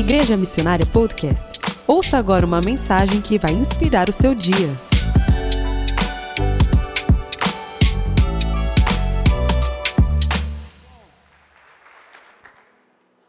[0.00, 1.60] Igreja Missionária Podcast.
[1.86, 4.68] Ouça agora uma mensagem que vai inspirar o seu dia.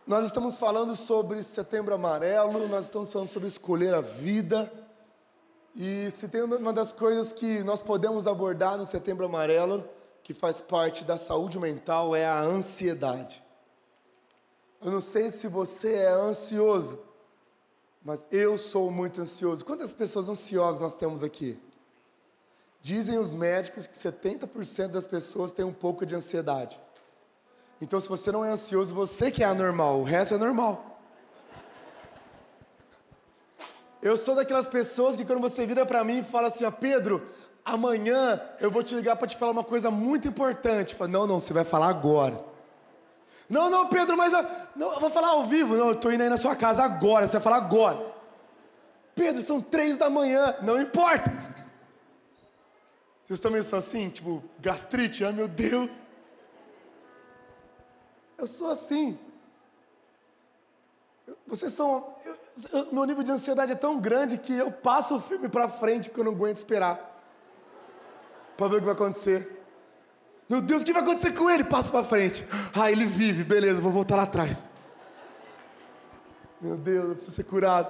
[0.07, 4.72] Nós estamos falando sobre Setembro Amarelo, nós estamos falando sobre escolher a vida.
[5.76, 9.84] E se tem uma das coisas que nós podemos abordar no Setembro Amarelo,
[10.24, 13.44] que faz parte da saúde mental, é a ansiedade.
[14.84, 16.99] Eu não sei se você é ansioso,
[18.03, 19.63] mas eu sou muito ansioso.
[19.63, 21.59] Quantas pessoas ansiosas nós temos aqui?
[22.81, 26.80] Dizem os médicos que 70% das pessoas têm um pouco de ansiedade.
[27.80, 31.00] Então, se você não é ansioso, você que é anormal, o resto é normal.
[34.02, 37.23] Eu sou daquelas pessoas que quando você vira para mim e fala assim, ó, Pedro,
[37.63, 40.95] amanhã eu vou te ligar para te falar uma coisa muito importante.
[40.95, 42.51] Fala, não, não, você vai falar agora.
[43.52, 44.45] Não, não, Pedro, mas eu,
[44.78, 45.75] não, eu vou falar ao vivo.
[45.75, 48.16] Não, eu estou indo aí na sua casa agora, você vai falar agora.
[49.14, 51.30] Pedro, são três da manhã, não importa.
[53.28, 55.92] Vocês também são assim, tipo, gastrite, ai meu Deus.
[58.38, 59.20] Eu sou assim.
[61.45, 62.16] Vocês são.
[62.23, 62.38] Eu,
[62.72, 66.09] eu, meu nível de ansiedade é tão grande que eu passo o filme para frente
[66.09, 67.22] porque eu não aguento esperar.
[68.56, 69.61] Para ver o que vai acontecer.
[70.52, 71.63] Meu Deus, o que vai acontecer com ele?
[71.63, 72.45] Passa para frente.
[72.77, 74.66] Ah, ele vive, beleza, vou voltar lá atrás.
[76.59, 77.89] Meu Deus, eu preciso ser curado.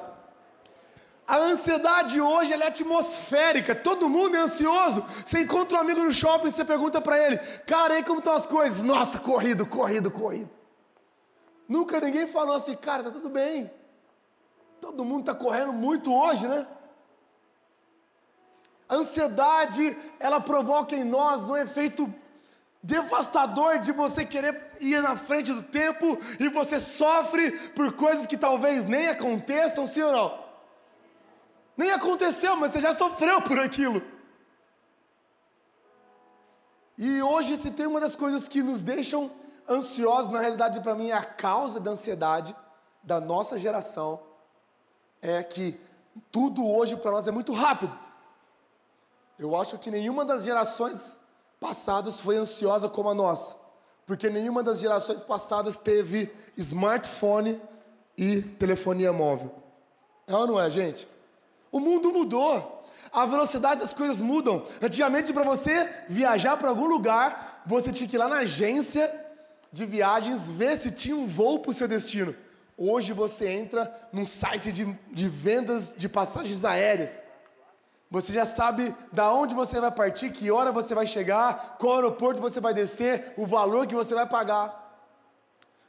[1.28, 5.04] A ansiedade hoje é atmosférica, todo mundo é ansioso.
[5.26, 8.46] Você encontra um amigo no shopping, você pergunta para ele, cara, aí como estão as
[8.46, 8.84] coisas?
[8.84, 10.52] Nossa, corrido, corrido, corrido.
[11.68, 13.72] Nunca ninguém falou assim, cara, tá tudo bem.
[14.80, 16.68] Todo mundo está correndo muito hoje, né?
[18.88, 22.22] A ansiedade, ela provoca em nós um efeito
[22.84, 28.38] devastador de você querer ir na frente do tempo e você sofre por coisas que
[28.38, 30.46] talvez nem aconteçam, sim ou não?
[31.78, 34.02] Nem aconteceu, mas você já sofreu por aquilo.
[36.98, 39.32] E hoje, se tem uma das coisas que nos deixam
[39.70, 42.56] ansiosos, na realidade, para mim, é a causa da ansiedade
[43.04, 44.22] da nossa geração,
[45.22, 45.80] é que
[46.32, 47.98] tudo hoje para nós é muito rápido.
[49.40, 51.21] Eu acho que nenhuma das gerações
[51.62, 53.56] passadas foi ansiosa como a nossa,
[54.08, 57.62] porque nenhuma das gerações passadas teve smartphone
[58.18, 59.54] e telefonia móvel.
[60.26, 61.08] É ou não é, gente?
[61.72, 62.80] O mundo mudou.
[63.14, 64.66] A velocidade das coisas mudam.
[64.82, 69.14] Antigamente, para você viajar para algum lugar, você tinha que ir lá na agência
[69.72, 72.36] de viagens ver se tinha um voo para o seu destino.
[72.76, 77.31] Hoje você entra num site de, de vendas de passagens aéreas.
[78.12, 82.42] Você já sabe da onde você vai partir, que hora você vai chegar, qual aeroporto
[82.42, 84.78] você vai descer, o valor que você vai pagar.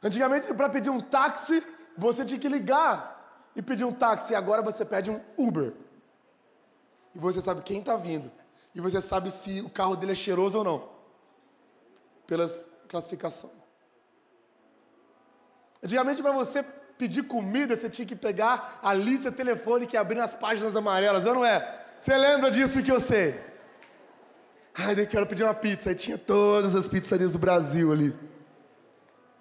[0.01, 1.61] Antigamente, para pedir um táxi,
[1.97, 4.33] você tinha que ligar e pedir um táxi.
[4.33, 5.73] Agora você pede um Uber.
[7.13, 8.31] E você sabe quem está vindo.
[8.73, 10.89] E você sabe se o carro dele é cheiroso ou não.
[12.25, 13.51] Pelas classificações.
[15.83, 16.63] Antigamente, para você
[16.97, 21.43] pedir comida, você tinha que pegar a lista telefônica e abrir nas páginas amarelas, não
[21.43, 21.82] é?
[22.03, 23.41] Você lembra disso que eu sei?
[24.75, 25.87] Ai, eu quero pedir uma pizza.
[25.87, 28.13] Aí tinha todas as pizzarias do Brasil ali.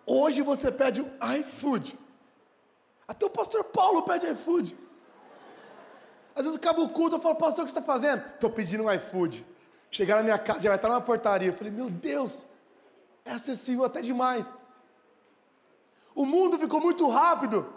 [0.07, 1.99] Hoje você pede um iFood.
[3.09, 4.79] Até o pastor Paulo pede iFood.
[6.37, 8.23] Às vezes acaba o culto, eu falo, pastor, o que você está fazendo?
[8.33, 9.45] Estou pedindo um iFood.
[9.91, 11.49] Chegar na minha casa, já vai estar na portaria.
[11.49, 12.47] Eu falei, meu Deus,
[13.25, 14.47] é acessível até demais.
[16.15, 17.69] O mundo ficou muito rápido.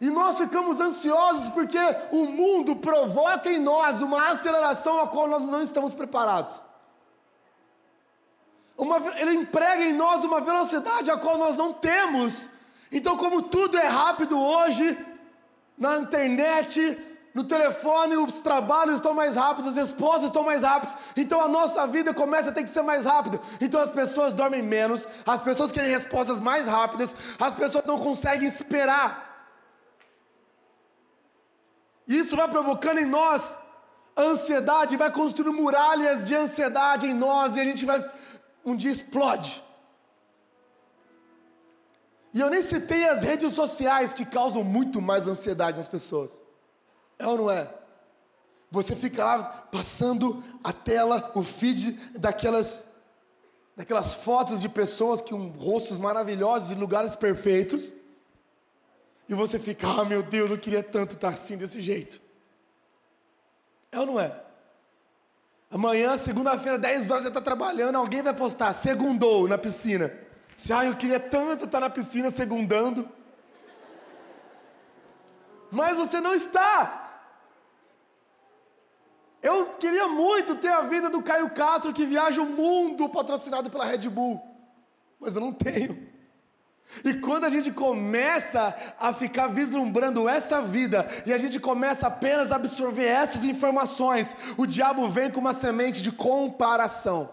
[0.00, 1.78] E nós ficamos ansiosos porque
[2.10, 6.62] o mundo provoca em nós uma aceleração a qual nós não estamos preparados.
[8.78, 12.48] Uma, ele emprega em nós uma velocidade a qual nós não temos.
[12.90, 14.98] Então, como tudo é rápido hoje,
[15.76, 16.98] na internet,
[17.34, 21.86] no telefone, os trabalhos estão mais rápidos, as esposas estão mais rápidas, então a nossa
[21.86, 23.38] vida começa a ter que ser mais rápida.
[23.60, 28.48] Então as pessoas dormem menos, as pessoas querem respostas mais rápidas, as pessoas não conseguem
[28.48, 29.29] esperar.
[32.18, 33.56] Isso vai provocando em nós
[34.18, 38.04] ansiedade, vai construindo muralhas de ansiedade em nós e a gente vai
[38.64, 39.62] um dia explode.
[42.34, 46.40] E eu nem citei as redes sociais que causam muito mais ansiedade nas pessoas.
[47.16, 47.72] É ou não é?
[48.72, 52.88] Você fica lá passando a tela, o feed daquelas
[53.76, 57.94] daquelas fotos de pessoas com rostos maravilhosos e lugares perfeitos.
[59.30, 62.20] E você fica, ah meu Deus, eu queria tanto estar assim, desse jeito.
[63.92, 64.42] É ou não é?
[65.70, 70.12] Amanhã, segunda-feira, 10 horas, você está trabalhando, alguém vai postar, segundou na piscina.
[70.56, 73.08] Se, ah, eu queria tanto estar na piscina segundando.
[75.70, 77.22] mas você não está.
[79.40, 83.84] Eu queria muito ter a vida do Caio Castro que viaja o mundo patrocinado pela
[83.84, 84.44] Red Bull,
[85.20, 86.09] mas eu não tenho.
[87.04, 92.50] E quando a gente começa a ficar vislumbrando essa vida e a gente começa apenas
[92.50, 97.30] a absorver essas informações, o diabo vem com uma semente de comparação.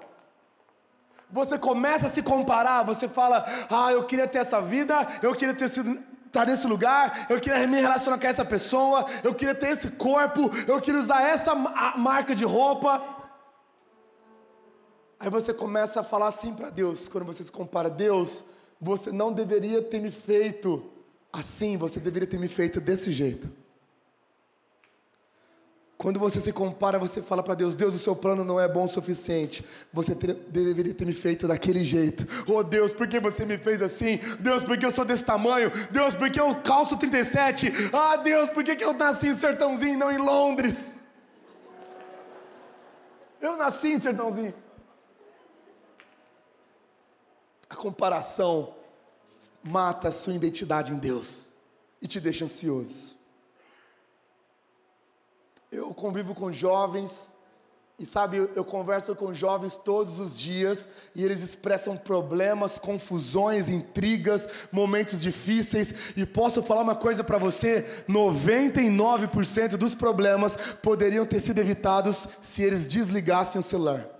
[1.30, 5.54] Você começa a se comparar, você fala: "Ah, eu queria ter essa vida, eu queria
[5.54, 9.56] ter sido estar tá nesse lugar, eu queria me relacionar com essa pessoa, eu queria
[9.56, 11.54] ter esse corpo, eu queria usar essa
[11.98, 13.04] marca de roupa".
[15.20, 18.46] Aí você começa a falar assim para Deus, quando você se compara, Deus,
[18.80, 20.84] você não deveria ter me feito
[21.32, 23.50] assim, você deveria ter me feito desse jeito.
[25.98, 28.86] Quando você se compara, você fala para Deus: Deus, o seu plano não é bom
[28.86, 29.66] o suficiente.
[29.92, 32.26] Você ter, deveria ter me feito daquele jeito.
[32.48, 34.20] Oh Deus, por que você me fez assim?
[34.40, 35.72] Deus, por que eu sou desse tamanho?
[35.90, 37.74] Deus, por que eu calço 37?
[37.92, 41.00] Ah, Deus, por que, que eu nasci em Sertãozinho e não em Londres?
[43.42, 44.54] Eu nasci em Sertãozinho.
[47.70, 48.74] A comparação
[49.64, 51.48] mata a sua identidade em Deus
[52.02, 53.18] e te deixa ansioso.
[55.72, 57.36] Eu convivo com jovens
[58.00, 64.48] e sabe, eu converso com jovens todos os dias e eles expressam problemas, confusões, intrigas,
[64.72, 66.14] momentos difíceis.
[66.16, 72.62] E posso falar uma coisa para você: 99% dos problemas poderiam ter sido evitados se
[72.62, 74.17] eles desligassem o celular.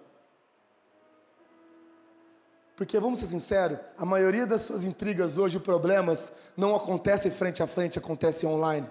[2.78, 7.66] Porque vamos ser sinceros, a maioria das suas intrigas hoje, problemas, não acontece frente a
[7.66, 8.88] frente, acontece online.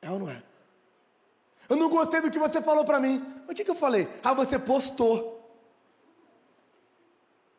[0.00, 0.40] É ou não é?
[1.68, 3.20] Eu não gostei do que você falou para mim.
[3.48, 4.08] o que, que eu falei?
[4.22, 5.52] Ah, você postou.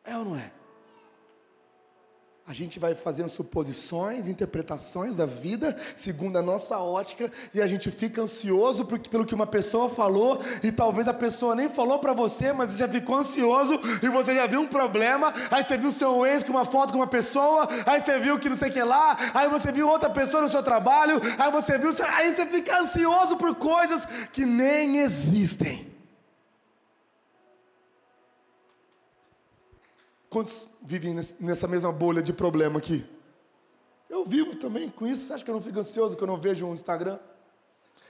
[0.02, 0.50] É ou não é?
[2.46, 7.90] A gente vai fazendo suposições, interpretações da vida, segundo a nossa ótica, e a gente
[7.90, 12.52] fica ansioso pelo que uma pessoa falou, e talvez a pessoa nem falou para você,
[12.52, 16.26] mas você já ficou ansioso, e você já viu um problema, aí você viu seu
[16.26, 18.82] ex com uma foto com uma pessoa, aí você viu que não sei o que
[18.82, 22.78] lá, aí você viu outra pessoa no seu trabalho, aí você viu, aí você fica
[22.78, 25.93] ansioso por coisas que nem existem.
[30.34, 33.08] Quantos vivem nessa mesma bolha de problema aqui?
[34.10, 35.26] Eu vivo também com isso.
[35.26, 37.20] Você acha que eu não fico ansioso que eu não vejo um Instagram?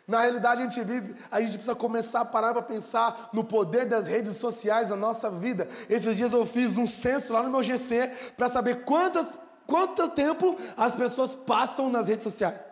[0.08, 3.84] Na realidade, a gente vive, a gente precisa começar a parar para pensar no poder
[3.84, 5.68] das redes sociais na nossa vida.
[5.86, 9.26] Esses dias eu fiz um censo lá no meu GC para saber quantas,
[9.66, 12.66] quanto tempo as pessoas passam nas redes sociais.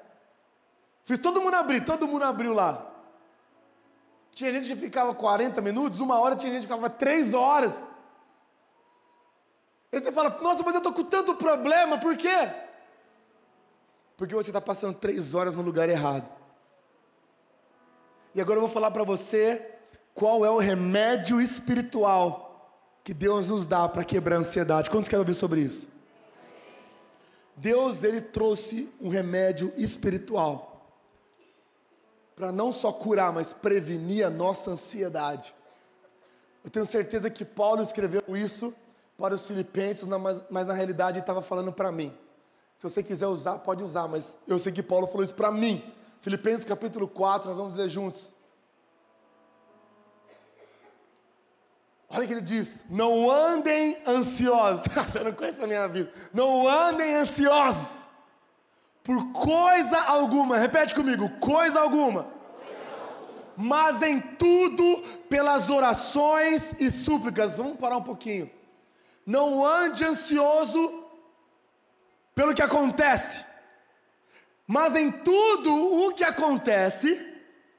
[1.05, 2.90] Fiz todo mundo abrir, todo mundo abriu lá.
[4.31, 7.91] Tinha gente que ficava 40 minutos, uma hora, tinha gente que ficava 3 horas.
[9.92, 12.50] Aí você fala, nossa, mas eu estou com tanto problema, por quê?
[14.16, 16.30] Porque você está passando três horas no lugar errado.
[18.34, 19.70] E agora eu vou falar para você
[20.14, 22.48] qual é o remédio espiritual
[23.04, 24.88] que Deus nos dá para quebrar a ansiedade.
[24.88, 25.88] Quantos querem ouvir sobre isso?
[27.54, 30.72] Deus ele trouxe um remédio espiritual
[32.34, 35.54] para não só curar, mas prevenir a nossa ansiedade.
[36.64, 38.74] Eu tenho certeza que Paulo escreveu isso
[39.22, 42.12] para os filipenses, mas, mas na realidade ele estava falando para mim.
[42.74, 45.81] Se você quiser usar, pode usar, mas eu sei que Paulo falou isso para mim.
[46.20, 48.34] Filipenses capítulo 4, nós vamos ler juntos.
[52.08, 54.86] Olha o que ele diz: Não andem ansiosos.
[54.93, 56.10] Você não conhece a minha vida.
[56.34, 58.08] Não andem ansiosos
[59.05, 60.58] por coisa alguma.
[60.58, 62.26] Repete comigo: coisa alguma.
[63.56, 67.58] Mas em tudo, pelas orações e súplicas.
[67.58, 68.50] Vamos parar um pouquinho.
[69.24, 71.05] Não ande ansioso
[72.34, 73.44] pelo que acontece,
[74.67, 75.72] mas em tudo
[76.06, 77.24] o que acontece,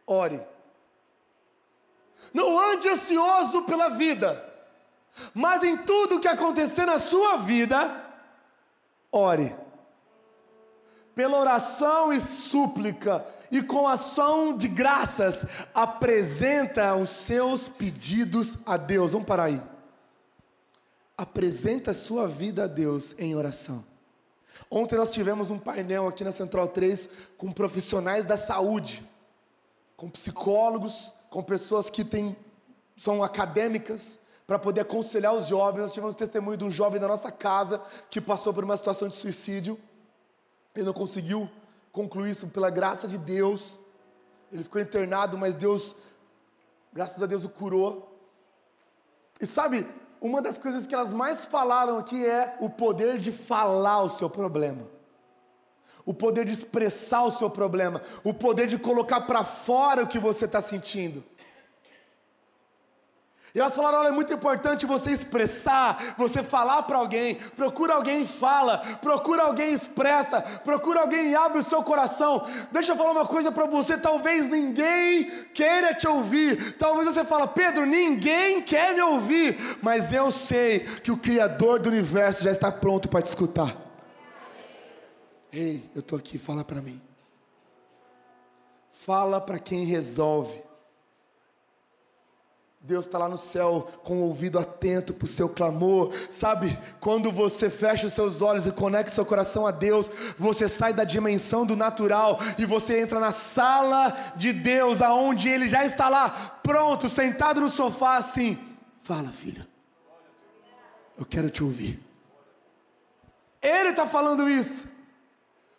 [0.05, 0.41] ore.
[2.33, 4.43] Não ande ansioso pela vida,
[5.33, 8.03] mas em tudo o que acontecer na sua vida,
[9.11, 9.55] ore.
[11.13, 19.11] Pela oração e súplica e com ação de graças, apresenta os seus pedidos a Deus.
[19.11, 19.72] Vamos parar aí
[21.17, 23.85] apresenta sua vida a Deus em oração.
[24.69, 29.07] Ontem nós tivemos um painel aqui na Central 3 com profissionais da saúde,
[29.95, 32.35] com psicólogos, com pessoas que têm,
[32.95, 35.81] são acadêmicas, para poder aconselhar os jovens.
[35.81, 39.15] Nós tivemos testemunho de um jovem da nossa casa que passou por uma situação de
[39.15, 39.79] suicídio.
[40.75, 41.49] Ele não conseguiu
[41.91, 43.79] concluir isso pela graça de Deus.
[44.51, 45.95] Ele ficou internado, mas Deus,
[46.91, 48.09] graças a Deus, o curou.
[49.39, 49.87] E sabe,
[50.23, 54.29] uma das coisas que elas mais falaram aqui é o poder de falar o seu
[54.29, 54.87] problema.
[56.05, 60.19] o poder de expressar o seu problema, o poder de colocar para fora o que
[60.19, 61.23] você está sentindo.
[63.55, 68.23] E elas falaram: olha, é muito importante você expressar, você falar para alguém, procura alguém
[68.23, 72.43] e fala, procura alguém e expressa, procura alguém e abre o seu coração.
[72.71, 77.47] Deixa eu falar uma coisa para você: talvez ninguém queira te ouvir, talvez você fala,
[77.47, 82.71] Pedro, ninguém quer me ouvir, mas eu sei que o Criador do universo já está
[82.71, 83.77] pronto para te escutar.
[85.51, 86.99] Ei, eu estou aqui, fala para mim.
[88.89, 90.72] Fala para quem resolve.
[92.85, 96.77] Deus está lá no céu com o ouvido atento para o seu clamor, sabe?
[96.99, 101.05] Quando você fecha os seus olhos e conecta seu coração a Deus, você sai da
[101.05, 106.29] dimensão do natural e você entra na sala de Deus, aonde Ele já está lá,
[106.61, 108.59] pronto, sentado no sofá, assim.
[108.99, 109.65] Fala, filho,
[111.17, 112.01] eu quero te ouvir.
[113.61, 114.89] Ele está falando isso.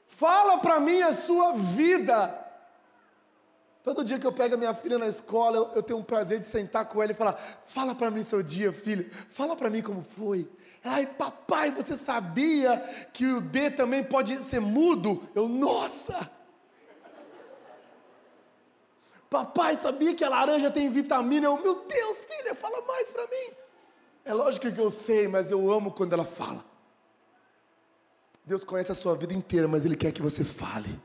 [0.06, 2.43] Fala para mim a sua vida.
[3.84, 6.40] Todo dia que eu pego a minha filha na escola, eu, eu tenho um prazer
[6.40, 7.34] de sentar com ela e falar:
[7.66, 9.06] Fala para mim seu dia, filha.
[9.28, 10.50] Fala para mim como foi.
[10.82, 12.78] Ai, papai, você sabia
[13.12, 15.22] que o D também pode ser mudo?
[15.34, 16.30] Eu, nossa!
[19.28, 21.46] Papai, sabia que a laranja tem vitamina?
[21.46, 23.52] Eu, meu Deus, filha, fala mais para mim.
[24.24, 26.64] É lógico que eu sei, mas eu amo quando ela fala.
[28.46, 30.98] Deus conhece a sua vida inteira, mas Ele quer que você fale.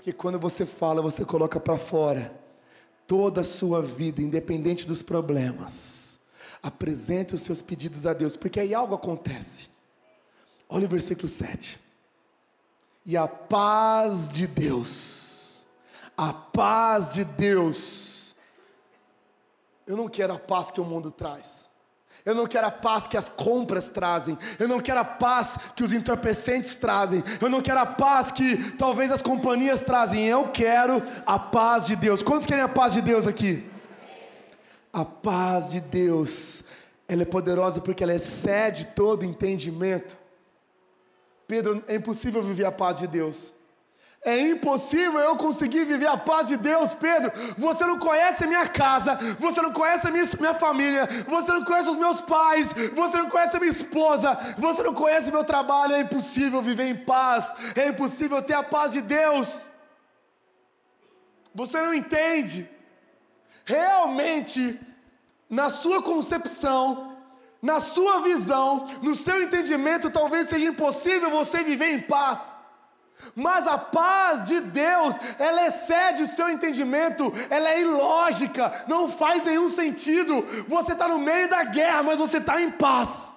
[0.00, 2.34] Porque quando você fala, você coloca para fora
[3.06, 6.18] toda a sua vida, independente dos problemas.
[6.62, 9.68] Apresente os seus pedidos a Deus, porque aí algo acontece.
[10.70, 11.78] Olha o versículo 7.
[13.04, 15.68] E a paz de Deus,
[16.16, 18.34] a paz de Deus.
[19.86, 21.69] Eu não quero a paz que o mundo traz.
[22.24, 24.36] Eu não quero a paz que as compras trazem.
[24.58, 27.22] Eu não quero a paz que os entorpecentes trazem.
[27.40, 30.26] Eu não quero a paz que talvez as companhias trazem.
[30.26, 32.22] Eu quero a paz de Deus.
[32.22, 33.68] Quantos querem a paz de Deus aqui?
[34.92, 36.64] A paz de Deus,
[37.06, 40.18] ela é poderosa porque ela excede todo entendimento.
[41.46, 43.54] Pedro, é impossível viver a paz de Deus.
[44.22, 47.32] É impossível eu conseguir viver a paz de Deus, Pedro.
[47.56, 51.64] Você não conhece a minha casa, você não conhece a minha, minha família, você não
[51.64, 55.94] conhece os meus pais, você não conhece a minha esposa, você não conhece meu trabalho.
[55.94, 59.70] É impossível viver em paz, é impossível ter a paz de Deus.
[61.54, 62.68] Você não entende.
[63.64, 64.78] Realmente,
[65.48, 67.16] na sua concepção,
[67.62, 72.59] na sua visão, no seu entendimento, talvez seja impossível você viver em paz.
[73.34, 79.44] Mas a paz de Deus, ela excede o seu entendimento, ela é ilógica, não faz
[79.44, 80.44] nenhum sentido.
[80.68, 83.30] Você está no meio da guerra, mas você está em paz.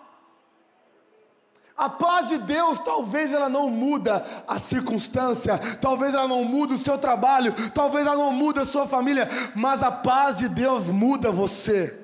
[1.76, 6.78] A paz de Deus, talvez ela não muda a circunstância, talvez ela não muda o
[6.78, 11.32] seu trabalho, talvez ela não muda a sua família, mas a paz de Deus muda
[11.32, 12.00] você.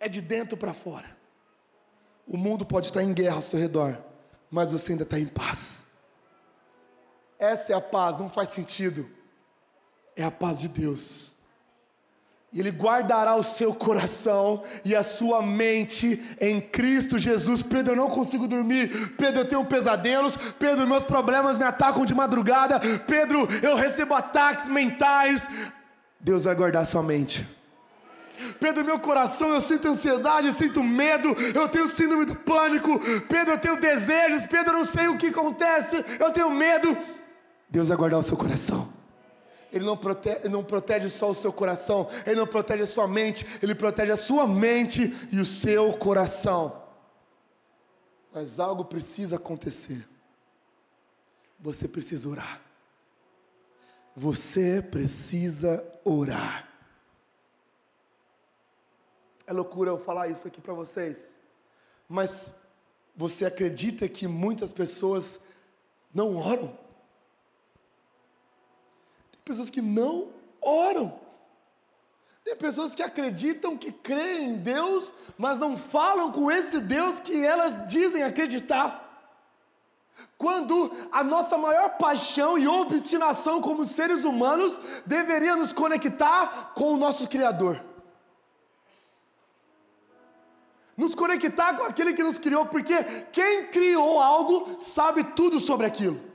[0.00, 1.16] É de dentro para fora.
[2.26, 3.98] O mundo pode estar em guerra ao seu redor,
[4.50, 5.87] mas você ainda está em paz.
[7.38, 9.08] Essa é a paz, não faz sentido.
[10.16, 11.36] É a paz de Deus.
[12.52, 17.62] E Ele guardará o seu coração e a sua mente em Cristo Jesus.
[17.62, 19.16] Pedro, eu não consigo dormir.
[19.16, 20.36] Pedro, eu tenho pesadelos.
[20.58, 22.80] Pedro, meus problemas me atacam de madrugada.
[23.06, 25.46] Pedro, eu recebo ataques mentais.
[26.18, 27.46] Deus vai guardar sua mente.
[28.58, 32.98] Pedro, meu coração, eu sinto ansiedade, eu sinto medo, eu tenho síndrome do pânico.
[33.28, 34.46] Pedro, eu tenho desejos.
[34.46, 36.96] Pedro, eu não sei o que acontece, eu tenho medo.
[37.68, 38.92] Deus vai guardar o seu coração.
[39.70, 43.44] Ele não, protege, não protege só o seu coração, Ele não protege a sua mente,
[43.62, 46.82] Ele protege a sua mente e o seu coração.
[48.32, 50.08] Mas algo precisa acontecer.
[51.60, 52.62] Você precisa orar.
[54.16, 56.66] Você precisa orar.
[59.46, 61.34] É loucura eu falar isso aqui para vocês,
[62.08, 62.52] mas
[63.16, 65.40] você acredita que muitas pessoas
[66.12, 66.87] não oram?
[69.48, 70.28] Pessoas que não
[70.60, 71.18] oram.
[72.44, 77.44] Tem pessoas que acreditam que creem em Deus, mas não falam com esse Deus que
[77.44, 79.06] elas dizem acreditar.
[80.36, 86.96] Quando a nossa maior paixão e obstinação como seres humanos deveria nos conectar com o
[86.96, 87.82] nosso Criador.
[90.96, 93.02] Nos conectar com aquele que nos criou, porque
[93.32, 96.27] quem criou algo sabe tudo sobre aquilo.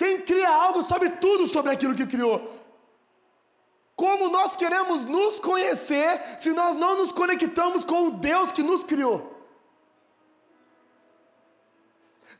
[0.00, 2.50] Quem cria algo sabe tudo sobre aquilo que criou.
[3.94, 8.82] Como nós queremos nos conhecer se nós não nos conectamos com o Deus que nos
[8.82, 9.30] criou?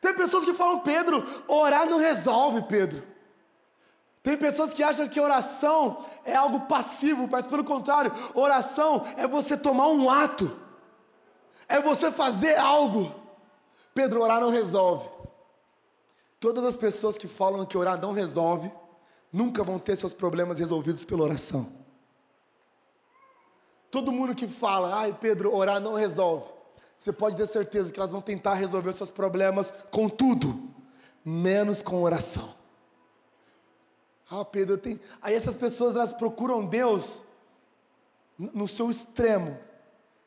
[0.00, 3.06] Tem pessoas que falam, Pedro, orar não resolve, Pedro.
[4.22, 9.54] Tem pessoas que acham que oração é algo passivo, mas pelo contrário, oração é você
[9.54, 10.58] tomar um ato,
[11.68, 13.14] é você fazer algo.
[13.92, 15.20] Pedro, orar não resolve.
[16.40, 18.72] Todas as pessoas que falam que orar não resolve,
[19.30, 21.70] nunca vão ter seus problemas resolvidos pela oração.
[23.90, 26.50] Todo mundo que fala, ai Pedro, orar não resolve,
[26.96, 30.70] você pode ter certeza que elas vão tentar resolver seus problemas com tudo,
[31.24, 32.54] menos com oração.
[34.30, 35.00] Ah, Pedro, eu tenho.
[35.20, 37.22] Aí essas pessoas elas procuram Deus
[38.38, 39.58] no seu extremo.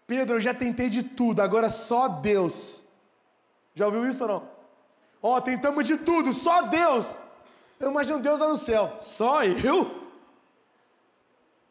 [0.05, 2.85] Pedro, eu já tentei de tudo, agora só Deus.
[3.73, 4.52] Já ouviu isso ou não?
[5.25, 7.17] Ó, oh, tentamos de tudo, só Deus.
[7.79, 8.91] Eu imagino Deus lá no céu.
[8.97, 10.09] Só eu?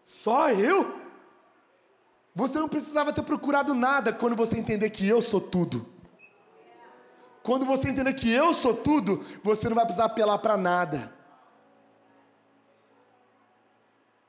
[0.02, 0.98] Só eu?
[2.34, 5.86] Você não precisava ter procurado nada quando você entender que eu sou tudo.
[7.42, 11.12] Quando você entender que eu sou tudo, você não vai precisar apelar para nada.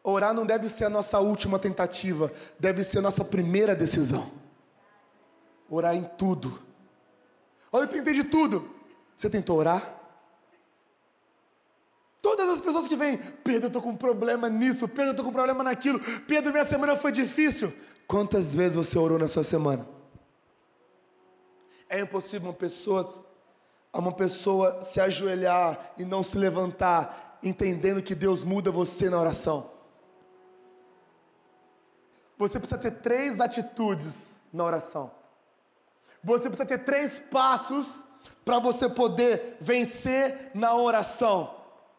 [0.04, 4.30] Orar não deve ser a nossa última tentativa, deve ser a nossa primeira decisão.
[5.70, 6.62] Orar em tudo.
[7.72, 8.73] Olha, eu tentei de tudo.
[9.24, 10.02] Você tentou orar?
[12.22, 15.24] Todas as pessoas que vêm, Pedro, eu estou com um problema nisso, Pedro, eu estou
[15.24, 17.74] com um problema naquilo, Pedro, minha semana foi difícil.
[18.06, 19.88] Quantas vezes você orou na sua semana?
[21.88, 23.26] É impossível uma pessoa,
[23.94, 29.72] uma pessoa se ajoelhar e não se levantar, entendendo que Deus muda você na oração.
[32.38, 35.10] Você precisa ter três atitudes na oração.
[36.22, 38.04] Você precisa ter três passos
[38.44, 41.56] para você poder vencer na oração.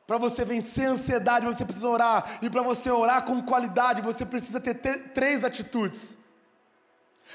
[0.07, 2.39] Para você vencer a ansiedade, você precisa orar.
[2.43, 4.75] E para você orar com qualidade, você precisa ter
[5.13, 6.17] três atitudes.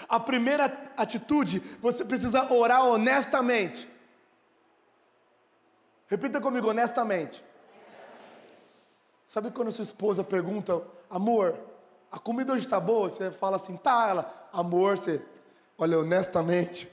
[0.08, 3.90] A primeira atitude, você precisa orar honestamente.
[6.08, 7.44] Repita comigo, honestamente.
[9.26, 11.60] Sabe quando sua esposa pergunta, amor,
[12.12, 13.10] a comida hoje está boa?
[13.10, 15.22] Você fala assim, tá, ela, amor, você,
[15.78, 16.92] olha, honestamente.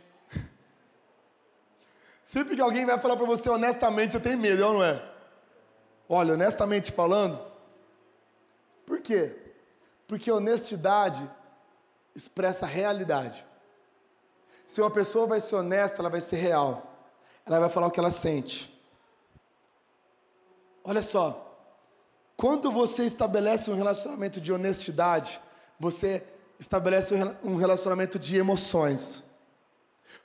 [2.26, 5.00] Sempre que alguém vai falar para você honestamente, você tem medo, não é?
[6.08, 7.40] Olha, honestamente falando,
[8.84, 9.32] por quê?
[10.08, 11.30] Porque honestidade
[12.16, 13.46] expressa realidade.
[14.66, 16.92] Se uma pessoa vai ser honesta, ela vai ser real.
[17.46, 18.76] Ela vai falar o que ela sente.
[20.82, 21.56] Olha só,
[22.36, 25.40] quando você estabelece um relacionamento de honestidade,
[25.78, 26.24] você
[26.58, 29.22] estabelece um relacionamento de emoções.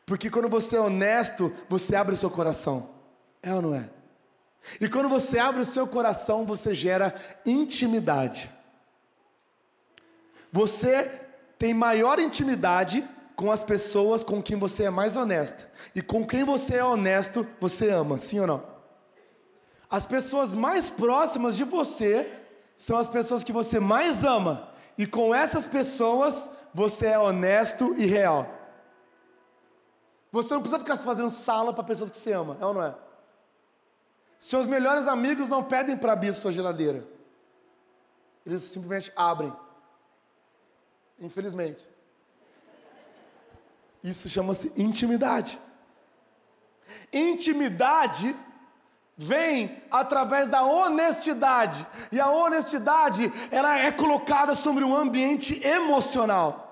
[0.06, 2.90] Porque quando você é honesto, você abre o seu coração.
[3.42, 3.90] É ou não é?
[4.80, 7.16] E quando você abre o seu coração, você gera
[7.46, 8.52] intimidade.
[10.52, 11.10] Você
[11.58, 15.66] tem maior intimidade com as pessoas com quem você é mais honesto.
[15.96, 18.72] E com quem você é honesto, você ama, sim ou não?
[19.90, 22.32] As pessoas mais próximas de você
[22.78, 24.70] são as pessoas que você mais ama.
[24.98, 28.61] E com essas pessoas você é honesto e real.
[30.32, 32.96] Você não precisa ficar fazendo sala para pessoas que você ama, é ou não é?
[34.40, 37.06] Seus melhores amigos não pedem para abrir sua geladeira.
[38.46, 39.54] Eles simplesmente abrem.
[41.20, 41.88] Infelizmente.
[44.04, 45.60] Isso chama-se intimidade.
[47.14, 48.36] Intimidade
[49.16, 51.86] vem através da honestidade.
[52.12, 56.71] E a honestidade, ela é colocada sobre um ambiente emocional.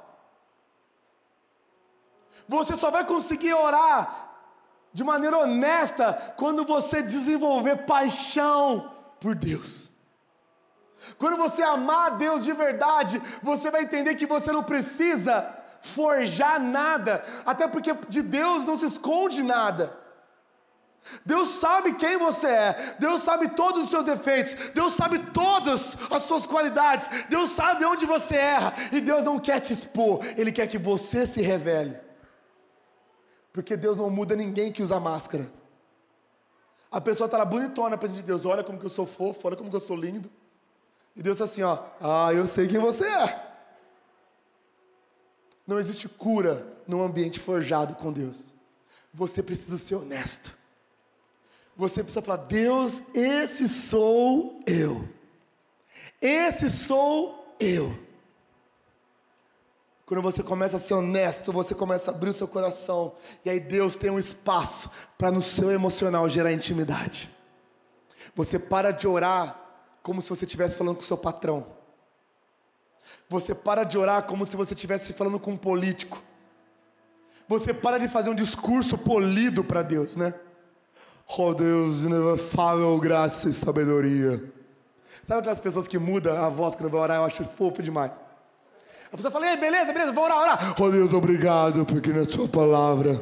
[2.49, 4.27] Você só vai conseguir orar
[4.91, 9.91] de maneira honesta quando você desenvolver paixão por Deus.
[11.19, 15.47] Quando você amar Deus de verdade, você vai entender que você não precisa
[15.81, 19.95] forjar nada, até porque de Deus não se esconde nada.
[21.23, 26.23] Deus sabe quem você é, Deus sabe todos os seus defeitos, Deus sabe todas as
[26.23, 30.65] suas qualidades, Deus sabe onde você erra, e Deus não quer te expor, Ele quer
[30.65, 32.08] que você se revele.
[33.59, 35.51] Porque Deus não muda ninguém que usa máscara.
[36.89, 39.57] A pessoa está lá bonitona na de Deus, olha como que eu sou fofo, olha
[39.57, 40.31] como que eu sou lindo.
[41.13, 43.51] E Deus assim, ó, ah, eu sei quem você é.
[45.67, 48.53] Não existe cura num ambiente forjado com Deus.
[49.13, 50.57] Você precisa ser honesto
[51.79, 55.07] você precisa falar: Deus, esse sou eu.
[56.21, 57.97] Esse sou eu.
[60.09, 63.13] Quando você começa a ser honesto, você começa a abrir o seu coração,
[63.45, 67.29] e aí Deus tem um espaço para no seu emocional gerar intimidade.
[68.33, 69.55] Você para de orar
[70.01, 71.63] como se você estivesse falando com o seu patrão.
[73.29, 76.23] Você para de orar como se você estivesse falando com um político.
[77.47, 80.33] Você para de fazer um discurso polido para Deus, né?
[81.37, 84.31] Oh Deus, inefável graça e sabedoria.
[85.27, 87.17] Sabe aquelas pessoas que mudam a voz quando vai orar?
[87.17, 88.28] Eu acho fofo demais.
[89.11, 90.75] A pessoa fala, Ei, beleza, beleza, vou orar, orar.
[90.79, 93.21] Oh Deus, obrigado, porque na sua palavra.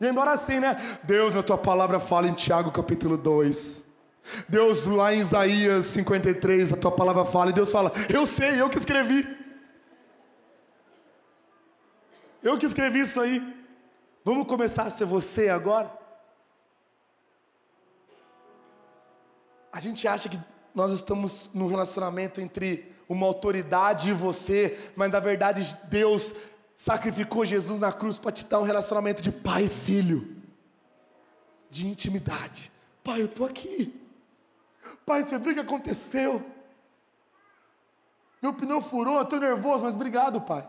[0.00, 0.76] E embora assim, né?
[1.04, 3.84] Deus, na tua palavra fala em Tiago capítulo 2.
[4.48, 8.68] Deus, lá em Isaías 53, a tua palavra fala, e Deus fala: Eu sei, eu
[8.68, 9.26] que escrevi.
[12.42, 13.54] Eu que escrevi isso aí.
[14.24, 15.90] Vamos começar a ser você agora?
[19.72, 20.38] A gente acha que
[20.74, 26.34] nós estamos num relacionamento entre uma autoridade e você, mas na verdade Deus
[26.74, 30.36] sacrificou Jesus na cruz para te dar um relacionamento de pai e filho,
[31.70, 32.70] de intimidade.
[33.02, 33.98] Pai, eu estou aqui.
[35.04, 36.44] Pai, você viu o que aconteceu?
[38.42, 40.68] Meu pneu furou, eu estou nervoso, mas obrigado, Pai.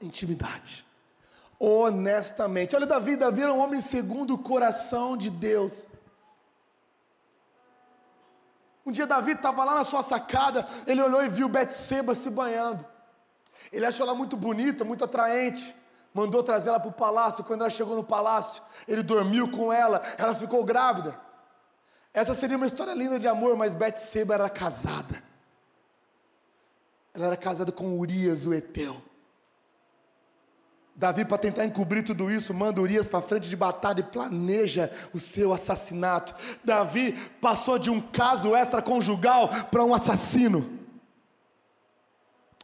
[0.00, 0.84] Intimidade.
[1.58, 2.74] Honestamente.
[2.74, 5.86] Olha, Davi, Davi era um homem segundo o coração de Deus.
[8.84, 12.84] Um dia Davi estava lá na sua sacada, ele olhou e viu Betseba se banhando.
[13.70, 15.74] Ele achou ela muito bonita, muito atraente.
[16.12, 17.44] Mandou trazer ela para o palácio.
[17.44, 21.18] Quando ela chegou no palácio, ele dormiu com ela, ela ficou grávida.
[22.12, 25.22] Essa seria uma história linda de amor, mas Betseba era casada.
[27.14, 29.00] Ela era casada com Urias, o Eteu.
[30.94, 35.18] Davi, para tentar encobrir tudo isso, manda Urias para frente de batalha e planeja o
[35.18, 36.34] seu assassinato.
[36.62, 40.80] Davi passou de um caso extraconjugal para um assassino.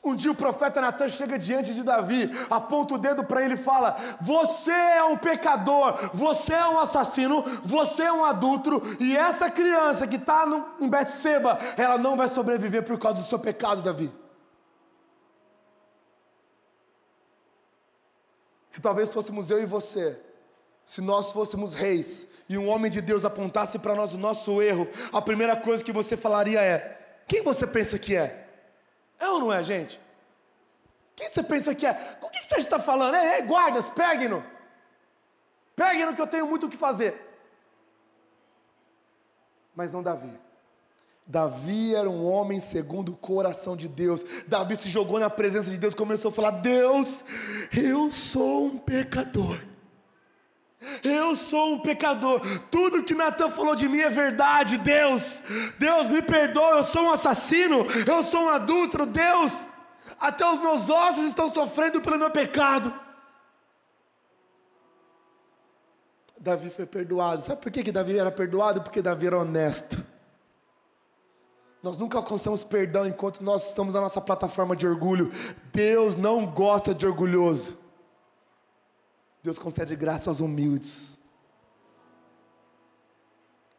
[0.04, 3.58] Um dia o profeta Natan chega diante de Davi, aponta o dedo para ele e
[3.58, 9.50] fala: Você é um pecador, você é um assassino, você é um adulto, e essa
[9.50, 10.46] criança que está
[10.78, 14.10] em Betseba, ela não vai sobreviver por causa do seu pecado, Davi.
[18.78, 20.16] Se talvez fôssemos eu e você,
[20.84, 24.86] se nós fôssemos reis e um homem de Deus apontasse para nós o nosso erro,
[25.12, 28.48] a primeira coisa que você falaria é: Quem você pensa que é?
[29.18, 30.00] É ou não é, gente?
[31.16, 31.92] Quem você pensa que é?
[31.92, 33.16] Com o que você está falando?
[33.16, 34.46] Ei, ei guardas, peguem-no.
[35.74, 37.20] Peguem-no que eu tenho muito o que fazer.
[39.74, 40.38] Mas não Davi.
[41.28, 44.24] Davi era um homem segundo o coração de Deus.
[44.46, 47.22] Davi se jogou na presença de Deus, começou a falar: Deus,
[47.76, 49.62] eu sou um pecador.
[51.04, 52.40] Eu sou um pecador.
[52.70, 55.42] Tudo que Natan falou de mim é verdade, Deus.
[55.78, 59.66] Deus me perdoa, eu sou um assassino, eu sou um adulto, Deus.
[60.18, 62.94] Até os meus ossos estão sofrendo pelo meu pecado.
[66.40, 67.44] Davi foi perdoado.
[67.44, 68.80] Sabe por que, que Davi era perdoado?
[68.80, 70.02] Porque Davi era honesto.
[71.82, 75.30] Nós nunca alcançamos perdão enquanto nós estamos na nossa plataforma de orgulho.
[75.72, 77.78] Deus não gosta de orgulhoso.
[79.42, 81.18] Deus concede graça aos humildes.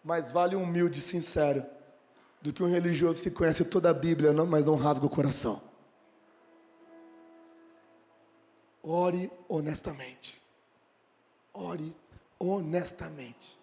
[0.03, 1.65] Mais vale um humilde sincero
[2.41, 5.61] do que um religioso que conhece toda a Bíblia, mas não rasga o coração.
[8.81, 10.41] Ore honestamente.
[11.53, 11.93] Ore
[12.39, 13.58] honestamente.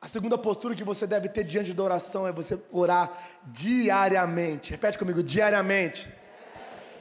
[0.00, 3.10] A segunda postura que você deve ter diante da oração é você orar
[3.46, 4.70] diariamente.
[4.70, 6.08] Repete comigo, diariamente.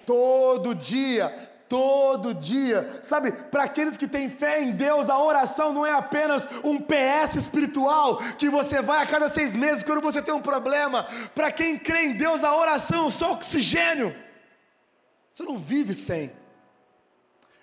[0.06, 3.00] Todo dia todo dia.
[3.04, 7.36] Sabe, para aqueles que têm fé em Deus, a oração não é apenas um PS
[7.36, 11.04] espiritual que você vai a cada seis meses quando você tem um problema.
[11.36, 14.16] Para quem crê em Deus, a oração é só oxigênio.
[15.32, 16.32] Você não vive sem.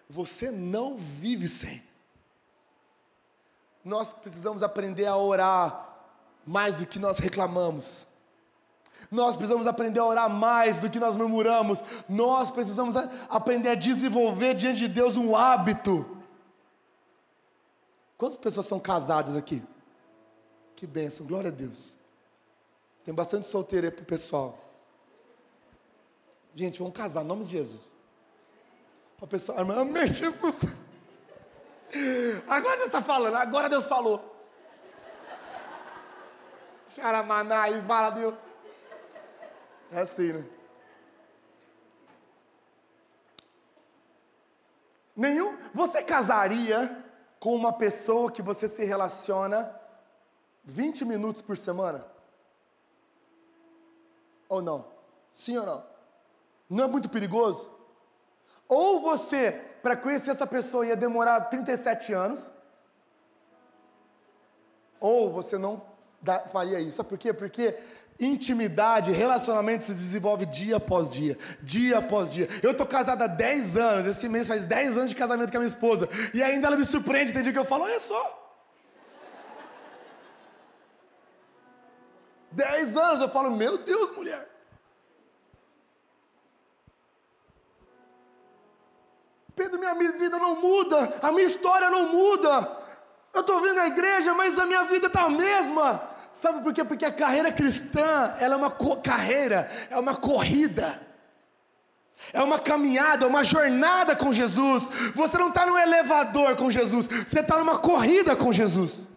[0.09, 1.83] Você não vive sem.
[3.85, 5.95] Nós precisamos aprender a orar
[6.47, 8.07] mais do que nós reclamamos.
[9.11, 11.83] Nós precisamos aprender a orar mais do que nós murmuramos.
[12.09, 12.97] Nós precisamos
[13.29, 16.17] aprender a desenvolver diante de Deus um hábito.
[18.17, 19.63] Quantas pessoas são casadas aqui?
[20.75, 21.99] Que bênção, glória a Deus.
[23.05, 24.59] Tem bastante solteiro aí pro pessoal.
[26.55, 27.93] Gente, vamos casar, em nome de Jesus.
[29.21, 30.65] O pessoal, irmã, amém, Jesus.
[32.49, 34.35] Agora Deus está falando, agora Deus falou.
[36.95, 38.39] Charamaná e fala Deus.
[39.91, 40.45] É assim, né?
[45.17, 45.57] Nenhum.
[45.73, 47.05] Você casaria
[47.39, 49.79] com uma pessoa que você se relaciona
[50.65, 52.07] 20 minutos por semana?
[54.49, 54.87] Ou não?
[55.31, 55.87] Sim ou não?
[56.69, 57.71] Não é muito perigoso?
[58.69, 62.53] Ou você, para conhecer essa pessoa, ia demorar 37 anos,
[64.99, 65.85] ou você não
[66.51, 66.97] faria isso.
[66.97, 67.35] Sabe por quê?
[67.35, 67.77] Porque
[68.19, 72.49] Intimidade, relacionamento se desenvolve dia após dia, dia após dia.
[72.63, 75.61] Eu tô casado há 10 anos, esse mês faz 10 anos de casamento com a
[75.61, 78.41] minha esposa, e ainda ela me surpreende, tem dia que eu falo, olha só.
[82.53, 84.54] 10 anos eu falo, meu Deus, mulher.
[89.55, 92.77] Pedro, minha vida não muda, a minha história não muda.
[93.33, 96.03] Eu estou vindo à igreja, mas a minha vida está a mesma.
[96.31, 96.85] Sabe por quê?
[96.85, 101.01] Porque a carreira cristã, ela é uma carreira, é uma corrida.
[102.33, 104.89] É uma caminhada, é uma jornada com Jesus.
[105.15, 109.09] Você não está no elevador com Jesus, você está numa corrida com Jesus.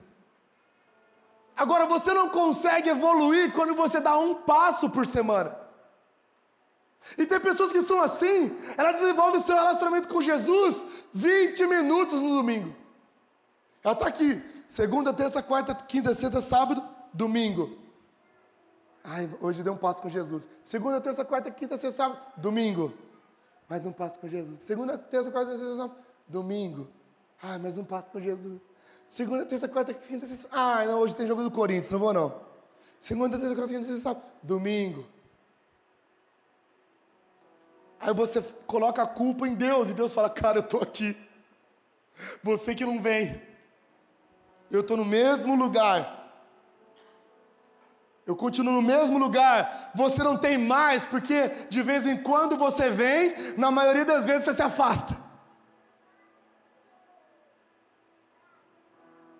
[1.55, 5.66] Agora você não consegue evoluir quando você dá um passo por semana.
[7.17, 10.83] E tem pessoas que são assim, ela desenvolve seu relacionamento com Jesus
[11.13, 12.75] 20 minutos no domingo.
[13.83, 16.83] Ela está aqui, segunda, terça, quarta, quinta, sexta, sábado,
[17.13, 17.77] domingo.
[19.03, 20.49] Ai, hoje deu um passo com Jesus.
[20.61, 22.93] Segunda, terça, quarta, quinta, sexta, sábado, domingo.
[23.69, 24.59] Mais um passo com Jesus.
[24.59, 25.95] Segunda, terça, quarta, sexta, sábado,
[26.27, 26.89] domingo.
[27.41, 28.61] Ai, mais um passo com Jesus.
[29.05, 30.49] Segunda, terça, quarta, quinta, sexta.
[30.51, 32.41] Ah, não, hoje tem jogo do Corinthians, não vou não.
[32.99, 35.05] Segunda, terça, quarta, quinta, sexta, sábado, domingo.
[37.99, 41.17] Aí você coloca a culpa em Deus e Deus fala: Cara, eu estou aqui.
[42.43, 43.41] Você que não vem.
[44.69, 46.15] Eu estou no mesmo lugar.
[48.25, 49.91] Eu continuo no mesmo lugar.
[49.95, 54.43] Você não tem mais, porque de vez em quando você vem, na maioria das vezes
[54.43, 55.15] você se afasta.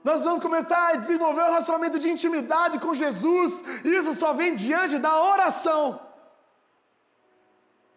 [0.04, 3.62] Nós vamos começar a desenvolver um relacionamento de intimidade com Jesus.
[3.84, 6.07] Isso só vem diante da oração.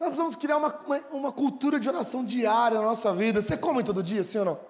[0.01, 3.43] Nós precisamos criar uma, uma, uma, cultura de oração diária na nossa vida.
[3.43, 4.61] Você come todo dia, sim ou não?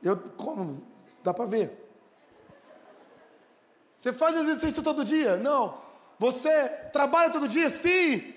[0.00, 0.86] Eu como,
[1.24, 1.90] dá para ver.
[3.92, 5.36] Você faz exercício todo dia?
[5.36, 5.76] Não.
[6.20, 7.68] Você trabalha todo dia?
[7.68, 8.32] Sim.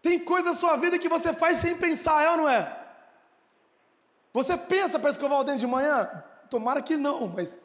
[0.00, 2.74] Tem coisa na sua vida que você faz sem pensar, é ou não é?
[4.32, 6.24] Você pensa para escovar o dente de manhã?
[6.48, 7.60] Tomara que não, mas.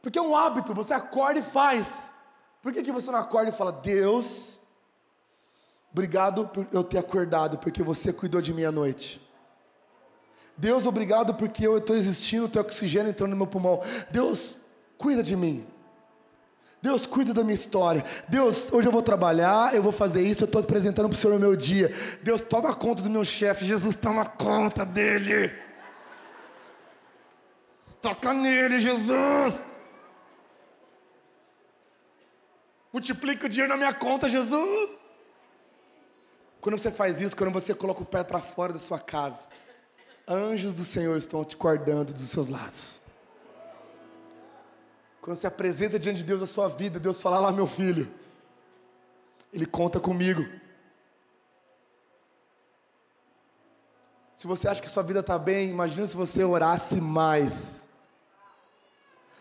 [0.00, 2.10] Porque é um hábito, você acorda e faz.
[2.62, 4.59] Por que, que você não acorda e fala, Deus,
[5.92, 9.20] Obrigado por eu ter acordado, porque você cuidou de mim à noite.
[10.56, 13.80] Deus, obrigado porque eu estou existindo, tem oxigênio entrando no meu pulmão.
[14.10, 14.58] Deus,
[14.98, 15.66] cuida de mim.
[16.82, 18.04] Deus, cuida da minha história.
[18.28, 21.36] Deus, hoje eu vou trabalhar, eu vou fazer isso, eu estou apresentando para o Senhor
[21.36, 21.94] o meu dia.
[22.22, 23.64] Deus, toma conta do meu chefe.
[23.64, 25.52] Jesus, toma conta dele.
[28.00, 29.62] Toca nele, Jesus.
[32.92, 34.98] Multiplica o dinheiro na minha conta, Jesus.
[36.60, 39.48] Quando você faz isso, quando você coloca o pé para fora da sua casa,
[40.28, 43.00] anjos do Senhor estão te guardando dos seus lados.
[45.22, 48.12] Quando você apresenta diante de Deus a sua vida, Deus fala lá, meu filho,
[49.52, 50.46] Ele conta comigo.
[54.34, 57.86] Se você acha que sua vida está bem, imagina se você orasse mais.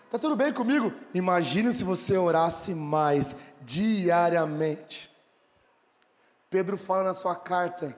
[0.05, 0.93] Está tudo bem comigo?
[1.13, 5.08] Imagina se você orasse mais diariamente.
[6.49, 7.95] Pedro fala na sua carta: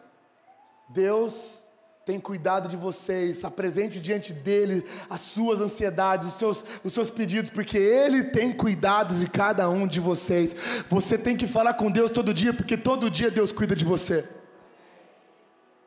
[0.89, 1.63] Deus
[2.05, 7.49] tem cuidado de vocês, apresente diante dele as suas ansiedades, os seus, os seus pedidos,
[7.49, 10.83] porque ele tem cuidado de cada um de vocês.
[10.89, 14.27] Você tem que falar com Deus todo dia, porque todo dia Deus cuida de você.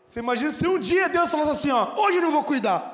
[0.06, 2.92] Você imagina se um dia Deus falasse assim: ó, hoje eu não vou cuidar.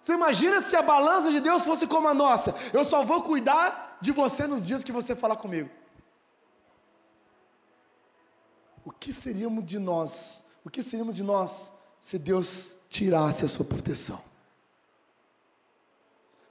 [0.00, 2.54] Você imagina se a balança de Deus fosse como a nossa?
[2.72, 5.70] Eu só vou cuidar de você nos dias que você falar comigo.
[8.84, 10.44] O que seríamos de nós?
[10.64, 14.22] O que seríamos de nós se Deus tirasse a sua proteção?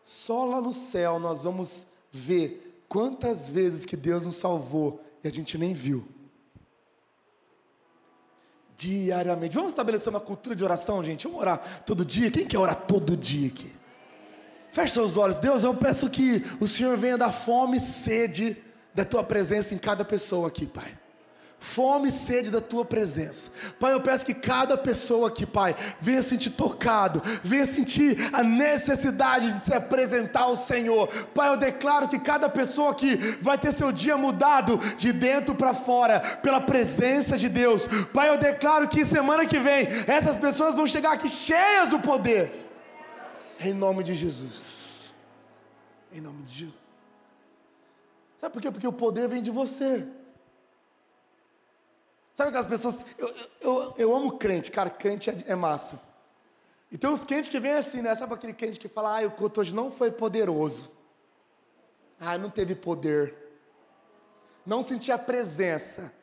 [0.04, 5.32] Só lá no céu nós vamos ver quantas vezes que Deus nos salvou e a
[5.32, 6.08] gente nem viu.
[8.78, 9.56] Diariamente.
[9.56, 11.24] Vamos estabelecer uma cultura de oração, gente?
[11.24, 12.30] Vamos orar todo dia?
[12.30, 13.74] Quem quer orar todo dia aqui?
[14.78, 15.40] Feche seus olhos.
[15.40, 18.56] Deus, eu peço que o Senhor venha dar fome e sede
[18.94, 20.96] da tua presença em cada pessoa aqui, Pai.
[21.60, 23.50] Fome e sede da tua presença.
[23.80, 29.52] Pai, eu peço que cada pessoa aqui, Pai, venha sentir tocado, venha sentir a necessidade
[29.52, 31.08] de se apresentar ao Senhor.
[31.34, 35.74] Pai, eu declaro que cada pessoa aqui vai ter seu dia mudado de dentro para
[35.74, 37.88] fora, pela presença de Deus.
[38.14, 42.67] Pai, eu declaro que semana que vem essas pessoas vão chegar aqui cheias do poder
[43.60, 45.12] em nome de Jesus.
[46.12, 46.82] Em nome de Jesus.
[48.40, 48.72] Sabe por quê?
[48.72, 50.08] Porque o poder vem de você.
[52.36, 53.04] Sabe aquelas pessoas.
[53.18, 56.00] Eu, eu, eu amo crente, cara, crente é, é massa.
[56.92, 58.16] E tem uns crentes que vêm assim, né?
[58.16, 60.92] Sabe aquele crente que fala, ah, o culto hoje não foi poderoso.
[62.20, 63.36] Ah, não teve poder.
[64.66, 66.14] Não senti a presença.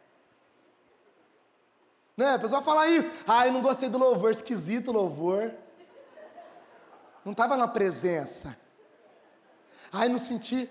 [2.17, 2.35] Né?
[2.35, 3.11] A pessoa fala isso.
[3.27, 5.53] Ah, eu não gostei do louvor, esquisito louvor.
[7.25, 8.57] Não estava na presença.
[9.93, 10.71] Ai, não senti.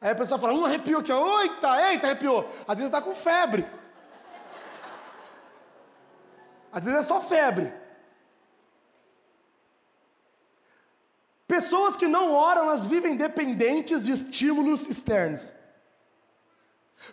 [0.00, 2.48] Aí a pessoa fala, um arrepiou aqui, eita, eita, arrepiou.
[2.68, 3.66] Às vezes está com febre.
[6.70, 7.72] Às vezes é só febre.
[11.48, 15.54] Pessoas que não oram, elas vivem dependentes de estímulos externos.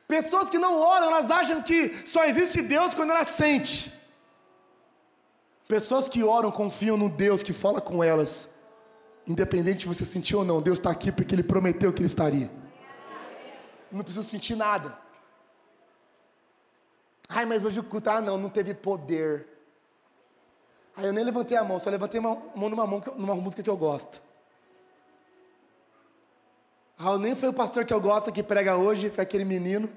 [0.07, 3.93] Pessoas que não oram, elas acham que só existe Deus quando ela sente.
[5.67, 8.49] Pessoas que oram confiam no Deus que fala com elas,
[9.27, 10.61] independente de você sentir ou não.
[10.61, 12.51] Deus está aqui porque Ele prometeu que Ele estaria.
[13.91, 14.97] Não preciso sentir nada.
[17.27, 19.47] Ai, mas hoje o culto, ah, não, não teve poder.
[20.95, 23.69] Aí eu nem levantei a mão, só levantei a mão numa, mão, numa música que
[23.69, 24.21] eu gosto.
[26.97, 29.89] Ah, nem foi o pastor que eu gosto que prega hoje, foi aquele menino.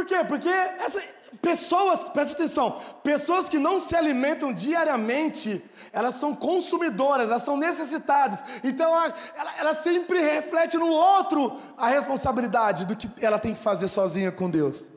[0.00, 0.24] Por quê?
[0.26, 1.02] Porque essa,
[1.42, 8.42] pessoas, presta atenção, pessoas que não se alimentam diariamente, elas são consumidoras, elas são necessitadas.
[8.64, 13.60] Então ela, ela, ela sempre reflete no outro a responsabilidade do que ela tem que
[13.60, 14.88] fazer sozinha com Deus.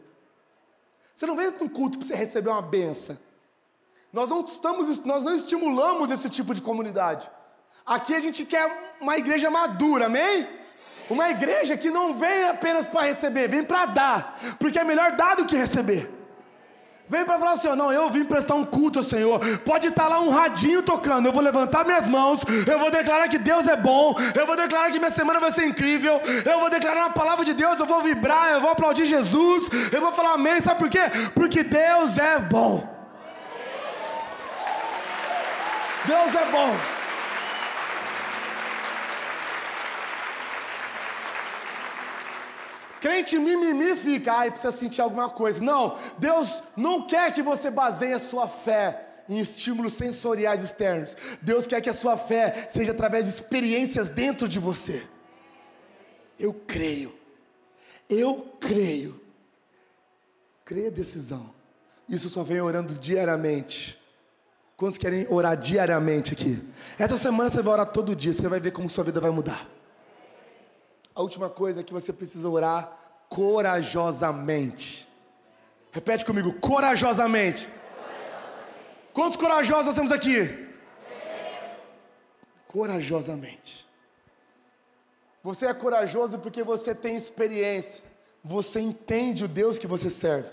[1.13, 3.19] Você não vem para um culto para você receber uma benção.
[4.13, 7.29] Nós não estamos, nós não estimulamos esse tipo de comunidade.
[7.85, 10.62] Aqui a gente quer uma igreja madura, amém?
[11.13, 15.35] Uma igreja que não vem apenas para receber, vem para dar, porque é melhor dar
[15.35, 16.09] do que receber.
[17.07, 19.39] Vem para falar assim, não, eu vim prestar um culto ao Senhor.
[19.59, 21.27] Pode estar lá um radinho tocando.
[21.27, 22.41] Eu vou levantar minhas mãos.
[22.65, 24.15] Eu vou declarar que Deus é bom.
[24.33, 26.19] Eu vou declarar que minha semana vai ser incrível.
[26.45, 27.77] Eu vou declarar a palavra de Deus.
[27.77, 28.53] Eu vou vibrar.
[28.53, 29.67] Eu vou aplaudir Jesus.
[29.91, 30.59] Eu vou falar amém.
[30.61, 31.01] Sabe por quê?
[31.35, 32.89] Porque Deus é bom.
[36.07, 36.92] Deus é bom.
[43.03, 45.61] Crente mimimi fica, ai, precisa sentir alguma coisa.
[45.61, 51.13] Não, Deus não quer que você baseie a sua fé em estímulos sensoriais externos.
[51.41, 55.05] Deus quer que a sua fé seja através de experiências dentro de você.
[56.39, 57.13] Eu creio.
[58.09, 59.19] Eu creio.
[60.63, 61.53] Creia decisão.
[62.07, 64.01] Isso só vem orando diariamente.
[64.77, 66.63] Quantos querem orar diariamente aqui?
[66.97, 69.69] Essa semana você vai orar todo dia, você vai ver como sua vida vai mudar.
[71.15, 72.97] A última coisa é que você precisa orar
[73.29, 75.07] corajosamente.
[75.91, 77.67] Repete comigo, corajosamente.
[77.67, 79.11] corajosamente.
[79.13, 80.69] Quantos corajosos nós temos aqui?
[82.67, 83.87] Corajosamente.
[85.43, 88.03] Você é corajoso porque você tem experiência.
[88.43, 90.49] Você entende o Deus que você serve.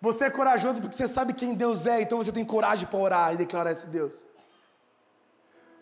[0.00, 3.34] Você é corajoso porque você sabe quem Deus é, então você tem coragem para orar
[3.34, 4.14] e declarar esse Deus.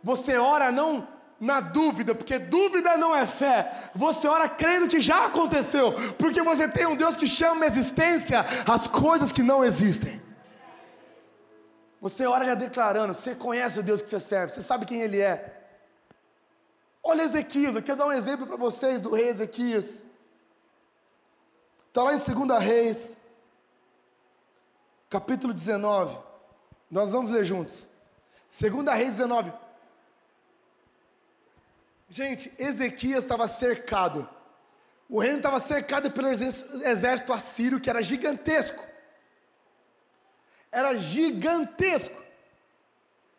[0.02, 1.06] Você ora não
[1.40, 3.90] na dúvida, porque dúvida não é fé.
[3.94, 8.44] Você ora crendo que já aconteceu, porque você tem um Deus que chama a existência
[8.66, 10.22] as coisas que não existem.
[12.00, 15.20] Você ora já declarando, você conhece o Deus que você serve, você sabe quem Ele
[15.20, 15.62] é.
[17.02, 20.04] Olha Ezequias, eu quero dar um exemplo para vocês do rei Ezequias.
[21.88, 23.16] Está lá em 2 Reis,
[25.08, 26.18] capítulo 19.
[26.90, 27.88] Nós vamos ler juntos.
[28.58, 29.52] 2 Reis 19.
[32.08, 34.28] Gente, Ezequias estava cercado.
[35.08, 38.82] O reino estava cercado pelo exército assírio, que era gigantesco.
[40.70, 42.22] Era gigantesco.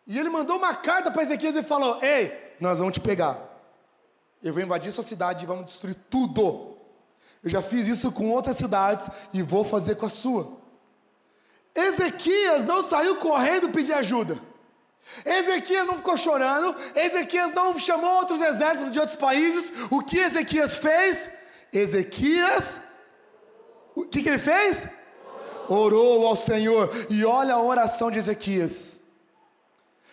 [0.06, 3.42] E ele mandou uma carta para Ezequias e falou: Ei, nós vamos te pegar.
[4.42, 6.76] Eu vou invadir sua cidade e vamos destruir tudo.
[7.42, 10.56] Eu já fiz isso com outras cidades e vou fazer com a sua.
[11.74, 14.40] Ezequias não saiu correndo pedir ajuda.
[15.24, 16.74] Ezequias não ficou chorando.
[16.94, 19.72] Ezequias não chamou outros exércitos de outros países.
[19.90, 21.30] O que Ezequias fez?
[21.72, 22.80] Ezequias,
[23.94, 24.88] o que, que ele fez?
[25.68, 26.90] Orou ao Senhor.
[27.10, 29.00] E olha a oração de Ezequias.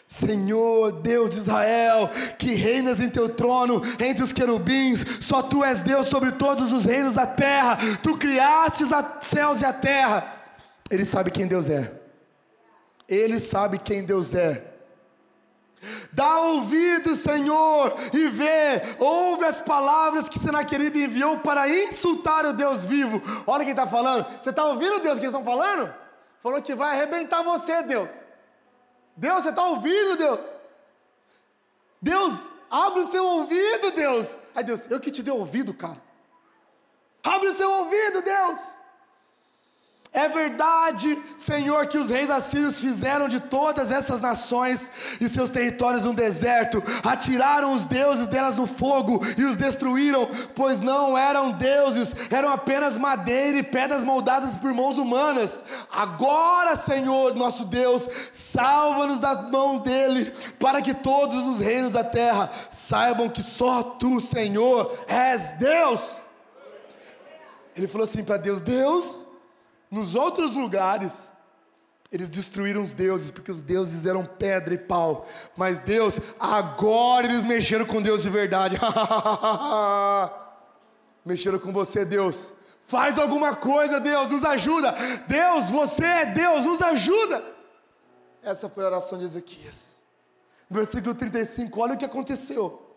[0.05, 5.81] Senhor, Deus de Israel, que reinas em teu trono entre os querubins, só tu és
[5.81, 10.43] Deus sobre todos os reinos da terra, tu criastes os céus e a terra
[10.89, 11.91] ele sabe quem Deus é.
[13.07, 14.72] Ele sabe quem Deus é.
[16.11, 22.85] Dá ouvido, Senhor, e vê, ouve as palavras que Senaqueribe enviou para insultar o Deus
[22.85, 23.21] vivo.
[23.45, 24.25] Olha quem está falando.
[24.41, 25.93] Você está ouvindo, Deus, o que eles estão falando?
[26.41, 28.09] Falou que vai arrebentar você, Deus.
[29.15, 30.45] Deus, você está ouvindo, Deus?
[32.01, 32.33] Deus,
[32.69, 34.37] abre o seu ouvido, Deus.
[34.53, 36.01] Ai, Deus, eu que te dei ouvido, cara.
[37.23, 38.59] Abre o seu ouvido, Deus.
[40.15, 46.05] É verdade, Senhor, que os reis assírios fizeram de todas essas nações e seus territórios
[46.05, 52.13] um deserto, atiraram os deuses delas no fogo e os destruíram, pois não eram deuses,
[52.29, 55.63] eram apenas madeira e pedras moldadas por mãos humanas.
[55.91, 62.51] Agora, Senhor, nosso Deus, salva-nos da mão dele, para que todos os reinos da terra
[62.69, 66.29] saibam que só tu, Senhor, és Deus.
[67.75, 69.25] Ele falou assim para Deus: Deus
[69.93, 71.31] nos outros lugares,
[72.11, 75.23] eles destruíram os deuses, porque os deuses eram pedra e pau.
[75.55, 78.75] Mas Deus, agora eles mexeram com Deus de verdade.
[81.23, 82.51] mexeram com você, Deus.
[82.87, 84.95] Faz alguma coisa, Deus, nos ajuda.
[85.27, 87.43] Deus, você é Deus, nos ajuda.
[88.41, 90.01] Essa foi a oração de Ezequias.
[90.67, 92.92] Versículo 35, olha o que aconteceu.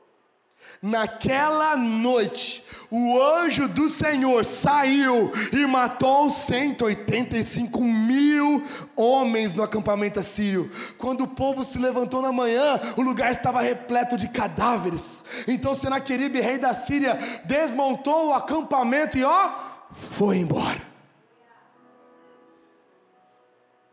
[0.82, 8.62] Naquela noite, o anjo do Senhor saiu e matou 185 mil
[8.94, 10.70] homens no acampamento assírio.
[10.98, 15.24] Quando o povo se levantou na manhã, o lugar estava repleto de cadáveres.
[15.48, 19.52] Então Senaqueribe, rei da Síria, desmontou o acampamento e ó,
[19.92, 20.82] foi embora.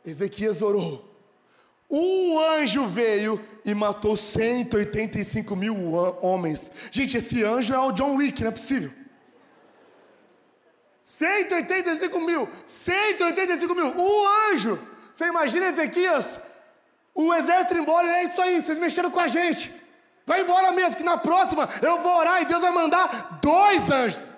[0.06, 1.13] Ezequias orou
[1.96, 5.76] um anjo veio e matou 185 mil
[6.22, 6.72] homens.
[6.90, 8.92] Gente, esse anjo é o John Wick, não é possível.
[11.04, 14.80] 185 mil, 185 mil, um anjo.
[15.14, 16.40] Você imagina Ezequias,
[17.14, 19.72] o exército embora, é isso aí, vocês mexeram com a gente.
[20.26, 24.33] Vai embora mesmo, que na próxima eu vou orar e Deus vai mandar dois anjos.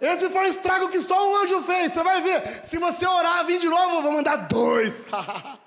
[0.00, 1.92] Esse foi o estrago que só um anjo fez.
[1.92, 2.64] Você vai ver.
[2.64, 5.04] Se você orar, vir de novo, eu vou mandar dois.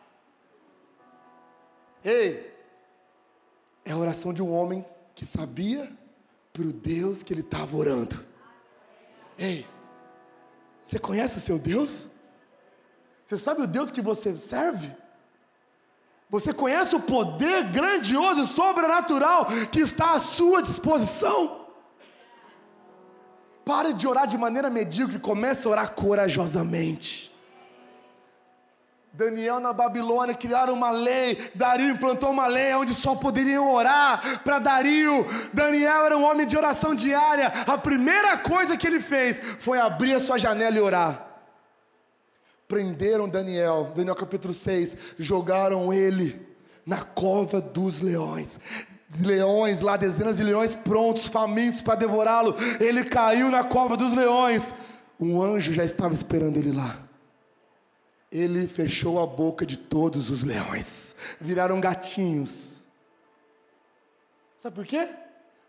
[2.04, 2.52] Ei,
[3.86, 5.90] é a oração de um homem que sabia
[6.52, 8.26] para o Deus que ele estava orando.
[9.38, 9.66] Ei,
[10.84, 12.10] você conhece o seu Deus?
[13.26, 14.94] Você sabe o Deus que você serve?
[16.30, 21.62] Você conhece o poder grandioso e sobrenatural que está à sua disposição?
[23.66, 27.32] Pare de orar de maneira medíocre, comece a orar corajosamente.
[29.14, 34.57] Daniel na Babilônia criaram uma lei, Dario implantou uma lei onde só poderiam orar para
[34.57, 35.26] Dario.
[35.53, 37.47] Daniel era um homem de oração diária.
[37.68, 41.28] A primeira coisa que ele fez foi abrir a sua janela e orar.
[42.68, 46.47] Prenderam Daniel, Daniel capítulo 6, jogaram ele
[46.84, 48.59] na cova dos leões
[49.20, 52.55] leões lá, dezenas de leões prontos, famintos para devorá-lo.
[52.80, 54.74] Ele caiu na cova dos leões.
[55.20, 56.97] Um anjo já estava esperando ele lá.
[58.32, 62.88] Ele fechou a boca de todos os leões, viraram gatinhos.
[64.61, 65.07] Sabe por quê?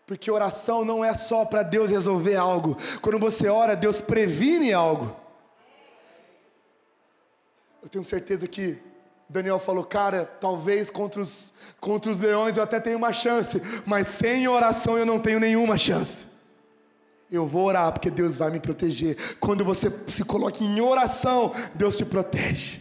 [0.07, 2.76] Porque oração não é só para Deus resolver algo.
[3.03, 5.14] Quando você ora, Deus previne algo.
[7.82, 8.78] Eu tenho certeza que
[9.35, 14.07] Daniel falou, cara, talvez contra os, contra os leões eu até tenho uma chance, mas
[14.07, 16.24] sem oração eu não tenho nenhuma chance.
[17.28, 19.16] Eu vou orar porque Deus vai me proteger.
[19.41, 22.80] Quando você se coloca em oração, Deus te protege.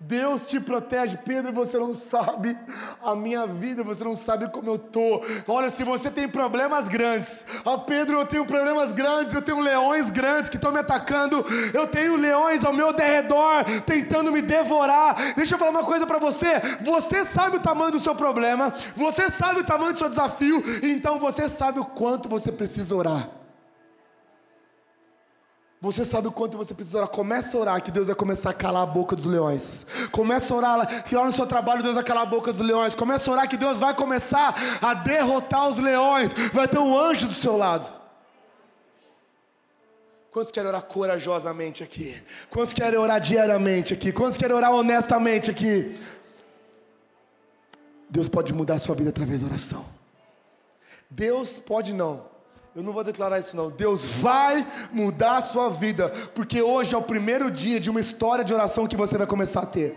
[0.00, 1.52] Deus te protege, Pedro.
[1.52, 2.56] Você não sabe
[3.02, 5.24] a minha vida, você não sabe como eu estou.
[5.48, 10.08] Olha, se você tem problemas grandes, ó Pedro, eu tenho problemas grandes, eu tenho leões
[10.08, 11.44] grandes que estão me atacando,
[11.74, 15.34] eu tenho leões ao meu derredor tentando me devorar.
[15.34, 19.30] Deixa eu falar uma coisa para você: você sabe o tamanho do seu problema, você
[19.30, 23.37] sabe o tamanho do seu desafio, então você sabe o quanto você precisa orar.
[25.80, 27.08] Você sabe o quanto você precisa orar.
[27.08, 29.86] Começa a orar que Deus vai começar a calar a boca dos leões.
[30.10, 32.96] Começa a orar que lá no seu trabalho Deus vai calar a boca dos leões.
[32.96, 36.32] Começa a orar que Deus vai começar a derrotar os leões.
[36.52, 37.96] Vai ter um anjo do seu lado.
[40.32, 42.20] Quantos querem orar corajosamente aqui?
[42.50, 44.10] Quantos querem orar diariamente aqui?
[44.12, 45.96] Quantos querem orar honestamente aqui?
[48.10, 49.84] Deus pode mudar a sua vida através da oração.
[51.08, 52.37] Deus pode não
[52.74, 53.70] eu não vou declarar isso não.
[53.70, 58.44] Deus vai mudar a sua vida, porque hoje é o primeiro dia de uma história
[58.44, 59.96] de oração que você vai começar a ter.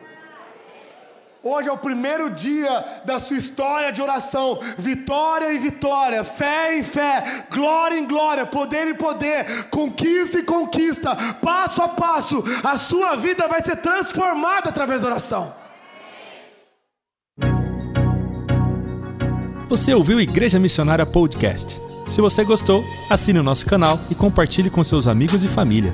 [1.43, 4.59] Hoje é o primeiro dia da sua história de oração.
[4.77, 11.15] Vitória em vitória, fé em fé, glória em glória, poder em poder, conquista em conquista,
[11.41, 12.43] passo a passo.
[12.63, 15.53] A sua vida vai ser transformada através da oração.
[19.67, 21.90] Você ouviu Igreja Missionária Podcast?
[22.11, 25.93] Se você gostou, assine o nosso canal e compartilhe com seus amigos e família.